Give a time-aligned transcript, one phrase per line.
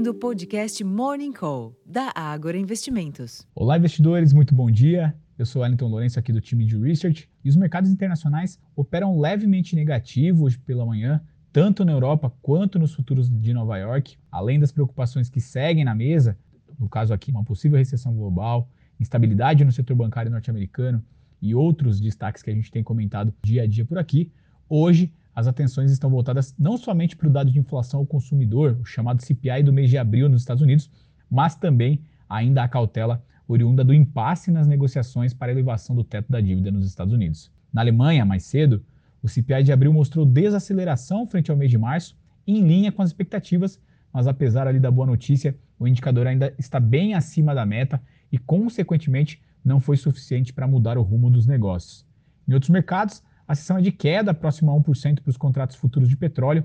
[0.00, 3.46] ouvindo o podcast Morning Call, da Ágora Investimentos.
[3.54, 5.14] Olá, investidores, muito bom dia.
[5.38, 9.76] Eu sou Wellington Lourenço aqui do time de Research e os mercados internacionais operam levemente
[9.76, 11.20] negativo hoje pela manhã,
[11.52, 15.94] tanto na Europa quanto nos futuros de Nova York, além das preocupações que seguem na
[15.94, 16.38] mesa,
[16.78, 21.04] no caso aqui, uma possível recessão global, instabilidade no setor bancário norte-americano
[21.42, 24.32] e outros destaques que a gente tem comentado dia a dia por aqui.
[24.66, 28.84] Hoje, as atenções estão voltadas não somente para o dado de inflação ao consumidor, o
[28.84, 30.90] chamado CPI do mês de abril nos Estados Unidos,
[31.30, 36.30] mas também ainda a cautela oriunda do impasse nas negociações para a elevação do teto
[36.30, 37.50] da dívida nos Estados Unidos.
[37.72, 38.84] Na Alemanha, mais cedo,
[39.22, 43.08] o CPI de abril mostrou desaceleração frente ao mês de março, em linha com as
[43.08, 43.80] expectativas,
[44.12, 48.00] mas apesar ali da boa notícia, o indicador ainda está bem acima da meta
[48.30, 52.06] e, consequentemente, não foi suficiente para mudar o rumo dos negócios.
[52.46, 56.08] Em outros mercados, a sessão é de queda próxima a 1% para os contratos futuros
[56.08, 56.62] de petróleo,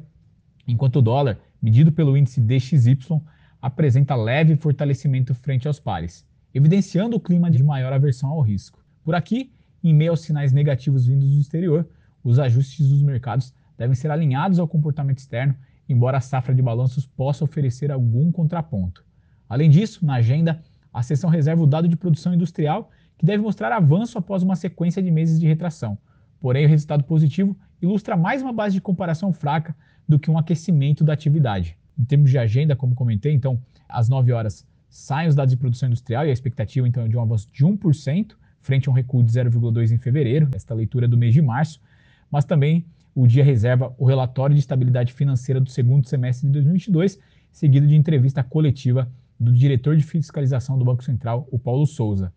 [0.68, 2.96] enquanto o dólar, medido pelo índice DXY,
[3.60, 8.86] apresenta leve fortalecimento frente aos pares, evidenciando o clima de maior aversão ao risco.
[9.04, 9.52] Por aqui,
[9.84, 11.90] em meio aos sinais negativos vindos do exterior,
[12.24, 15.56] os ajustes dos mercados devem ser alinhados ao comportamento externo,
[15.90, 19.04] embora a safra de balanços possa oferecer algum contraponto.
[19.50, 20.62] Além disso, na agenda,
[20.94, 25.02] a sessão reserva o dado de produção industrial, que deve mostrar avanço após uma sequência
[25.02, 25.98] de meses de retração.
[26.46, 29.76] Porém, o resultado positivo ilustra mais uma base de comparação fraca
[30.08, 31.76] do que um aquecimento da atividade.
[31.98, 35.90] Em termos de agenda, como comentei, então, às 9 horas saem os dados de produção
[35.90, 39.24] industrial e a expectativa então é de um avanço de 1%, frente a um recuo
[39.24, 41.82] de 0,2% em fevereiro, esta leitura do mês de março,
[42.30, 42.86] mas também
[43.16, 47.18] o dia reserva o relatório de estabilidade financeira do segundo semestre de 2022,
[47.52, 52.32] seguido de entrevista coletiva do diretor de fiscalização do Banco Central, o Paulo Souza.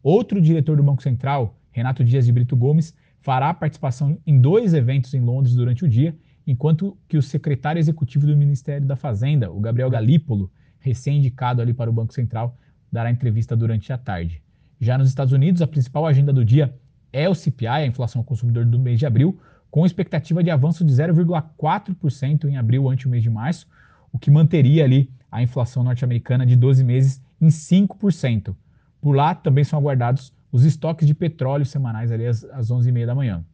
[0.00, 5.12] Outro diretor do Banco Central, Renato Dias de Brito Gomes, fará participação em dois eventos
[5.14, 6.16] em Londres durante o dia,
[6.46, 11.90] enquanto que o secretário executivo do Ministério da Fazenda, o Gabriel Galípolo, recém-indicado ali para
[11.90, 12.56] o Banco Central,
[12.90, 14.42] dará entrevista durante a tarde.
[14.80, 16.74] Já nos Estados Unidos, a principal agenda do dia
[17.12, 19.38] é o CPI, a inflação ao consumidor do mês de abril,
[19.70, 23.66] com expectativa de avanço de 0,4% em abril ante o mês de março,
[24.12, 28.54] o que manteria ali a inflação norte-americana de 12 meses em 5%.
[29.00, 33.14] Por lá também são aguardados os estoques de petróleo semanais ali às, às 11h30 da
[33.14, 33.44] manhã.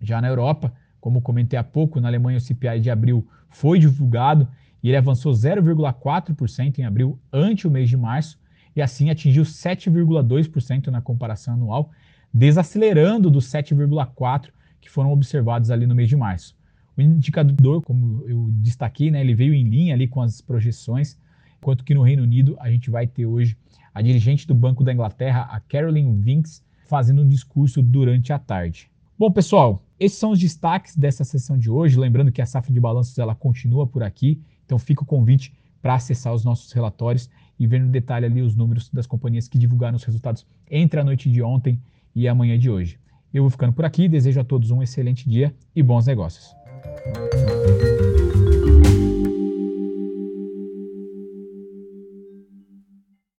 [0.00, 4.46] Já na Europa, como comentei há pouco, na Alemanha o CPI de abril foi divulgado
[4.82, 8.38] e ele avançou 0,4% em abril ante o mês de março
[8.74, 11.90] e assim atingiu 7,2% na comparação anual,
[12.32, 16.56] desacelerando dos 7,4% que foram observados ali no mês de março.
[16.96, 21.18] O indicador, como eu destaquei, né, ele veio em linha ali com as projeções,
[21.60, 23.56] enquanto que no Reino Unido a gente vai ter hoje
[23.94, 28.90] a dirigente do Banco da Inglaterra, a Caroline Vinks, fazendo um discurso durante a tarde.
[29.18, 31.98] Bom, pessoal, esses são os destaques dessa sessão de hoje.
[31.98, 35.94] Lembrando que a safra de balanços ela continua por aqui, então fica o convite para
[35.94, 37.28] acessar os nossos relatórios
[37.58, 41.04] e ver no detalhe ali os números das companhias que divulgaram os resultados entre a
[41.04, 41.78] noite de ontem
[42.14, 42.98] e a manhã de hoje.
[43.32, 46.54] Eu vou ficando por aqui, desejo a todos um excelente dia e bons negócios.